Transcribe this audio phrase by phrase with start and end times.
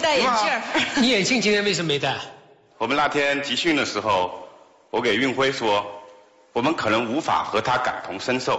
[0.00, 0.62] 不戴眼镜儿。
[0.96, 2.16] 你眼镜今天为什么没戴？
[2.78, 4.48] 我们那天集训的时候，
[4.88, 5.84] 我给运辉说，
[6.54, 8.58] 我们可能无法和他感同身受，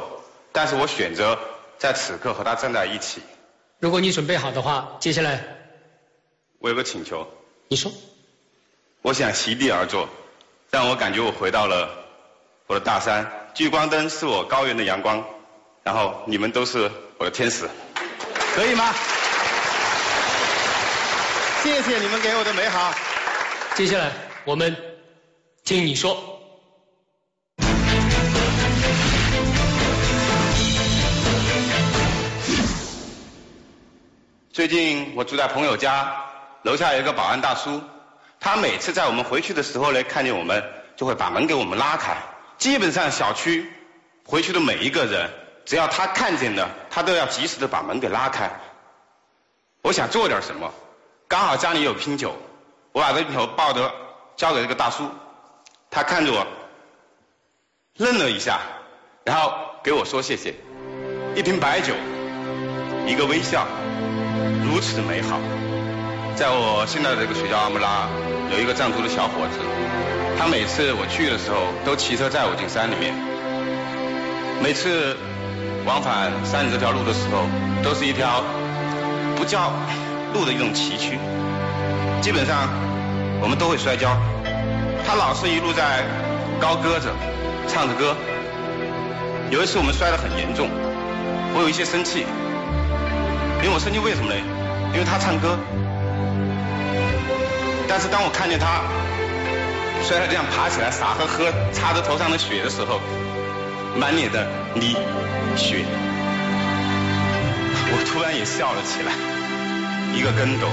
[0.51, 1.39] 但是我选择
[1.79, 3.23] 在此刻和他站在一起。
[3.79, 5.43] 如果你准备好的话，接下来
[6.59, 7.27] 我有个请求，
[7.69, 7.91] 你说。
[9.01, 10.07] 我想席地而坐，
[10.69, 11.89] 让我感觉我回到了
[12.67, 13.49] 我的大山。
[13.55, 15.25] 聚光灯是我高原的阳光，
[15.81, 17.67] 然后你们都是我的天使，
[18.53, 18.93] 可以吗？
[21.63, 22.91] 谢谢你们给我的美好。
[23.75, 24.11] 接下来
[24.45, 24.75] 我们
[25.63, 26.39] 听你说。
[34.51, 36.25] 最近我住在朋友家，
[36.63, 37.83] 楼下有一个保安大叔，
[38.39, 40.63] 他每次在我们回去的时候呢，看见我们
[40.95, 42.17] 就会把门给我们拉开。
[42.57, 43.71] 基本上小区
[44.25, 45.29] 回去的每一个人，
[45.65, 48.51] 只要他看见的，他都要及时的把门给拉开。
[49.83, 50.73] 我想做点什么，
[51.31, 52.35] 刚好家里有瓶酒，
[52.91, 53.89] 我把这瓶酒抱着
[54.35, 55.09] 交给这个大叔，
[55.89, 56.45] 他看着我，
[57.95, 58.59] 愣了一下，
[59.23, 60.53] 然后给我说谢谢。
[61.33, 61.93] 一瓶白酒，
[63.07, 63.65] 一个微笑。
[64.65, 65.39] 如此美好，
[66.35, 68.09] 在我现在的这个学校阿姆拉，
[68.51, 69.57] 有一个藏族的小伙子，
[70.37, 73.15] 他每次我去的时候都骑车载我进山里面。
[74.61, 75.15] 每次
[75.85, 77.47] 往返山里这条路的时候，
[77.81, 78.43] 都是一条
[79.37, 79.71] 不叫
[80.33, 81.17] 路的一种崎岖，
[82.21, 82.69] 基本上
[83.41, 84.17] 我们都会摔跤。
[85.05, 86.03] 他老是一路在
[86.59, 87.11] 高歌着，
[87.67, 88.15] 唱着歌。
[89.49, 90.69] 有一次我们摔得很严重，
[91.53, 92.25] 我有一些生气。
[93.61, 94.35] 因为我生气为什么呢？
[94.93, 95.57] 因为他唱歌，
[97.87, 98.81] 但是当我看见他
[100.03, 102.99] 摔得这样爬起来傻呵呵擦着头上的血的时候，
[103.95, 104.95] 满脸的泥
[105.55, 105.85] 血，
[107.93, 109.40] 我突然也笑了起来。
[110.13, 110.67] 一个跟斗，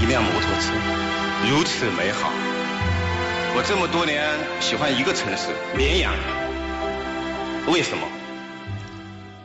[0.00, 0.72] 一辆摩托车，
[1.48, 2.28] 如此美好。
[3.54, 4.28] 我这么多年
[4.60, 6.12] 喜欢一个城市绵阳，
[7.66, 8.06] 为什么？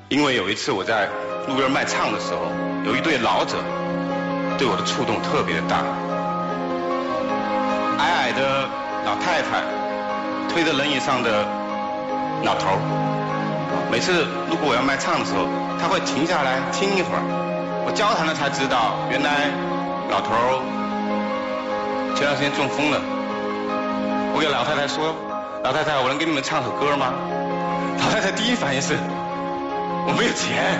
[0.09, 1.07] 因为有一次我在
[1.47, 2.51] 路边卖唱的时候，
[2.85, 3.57] 有一对老者
[4.57, 5.83] 对我的触动特别的大。
[7.99, 8.67] 矮矮的
[9.05, 9.61] 老太太
[10.49, 11.45] 推着轮椅上的
[12.43, 12.79] 老头儿，
[13.89, 15.47] 每次如果我要卖唱的时候，
[15.79, 17.23] 他会停下来听一会儿。
[17.85, 19.49] 我交谈了才知道，原来
[20.11, 20.59] 老头儿
[22.15, 22.99] 前段时间中风了。
[24.35, 25.15] 我给老太太说
[25.63, 27.13] ：“老太太，我能给你们唱首歌吗？”
[27.97, 28.97] 老太太第一反应是。
[30.05, 30.79] 我没有钱，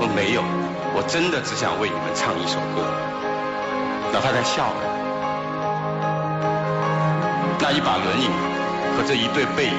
[0.00, 0.40] 我没有，
[0.96, 2.84] 我真的只想为你们唱一首歌。
[4.12, 4.80] 老太太笑了，
[7.60, 8.28] 那一把轮椅
[8.96, 9.76] 和这一对背影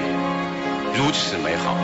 [0.93, 1.75] 如此美好。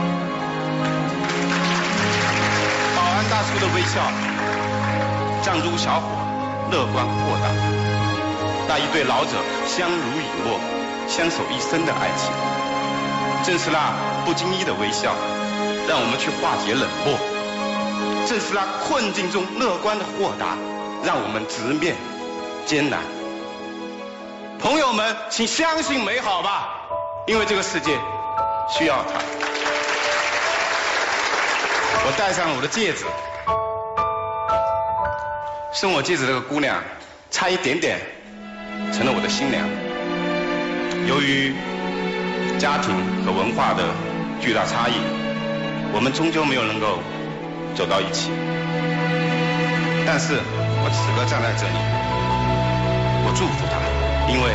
[2.95, 4.01] 保安大叔的微笑，
[5.43, 6.07] 藏族小伙
[6.71, 7.47] 乐观豁达，
[8.67, 9.31] 那一对老者
[9.65, 10.59] 相濡以沫、
[11.07, 12.31] 相守一生的爱情，
[13.45, 13.93] 正是那
[14.25, 15.15] 不经意的微笑。
[15.87, 17.17] 让我们去化解冷漠，
[18.27, 20.57] 正是那困境中乐观的豁达，
[21.05, 21.95] 让我们直面
[22.65, 22.99] 艰难。
[24.59, 26.67] 朋友们，请相信美好吧，
[27.25, 27.97] 因为这个世界
[28.69, 29.19] 需要它。
[32.05, 33.05] 我戴上了我的戒指，
[35.73, 36.83] 送我戒指这个姑娘，
[37.31, 37.99] 差一点点
[38.93, 39.67] 成了我的新娘。
[41.07, 41.53] 由于
[42.59, 42.93] 家庭
[43.25, 43.83] 和文化的
[44.41, 44.93] 巨大差异。
[45.93, 46.99] 我们终究没有能够
[47.73, 48.29] 走到一起，
[50.05, 50.35] 但是
[50.83, 51.79] 我此刻站在这里，
[53.23, 53.79] 我祝福他，
[54.27, 54.51] 因为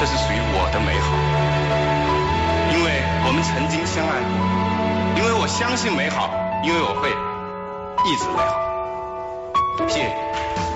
[0.00, 1.12] 这是属于我的美好，
[3.28, 6.30] 我们曾经相爱过，因为我相信美好，
[6.64, 7.10] 因为我会
[8.10, 9.86] 一直美好。
[9.86, 10.67] 谢谢。